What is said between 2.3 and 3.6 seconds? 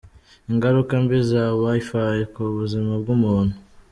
ku buzima bw’umuntu.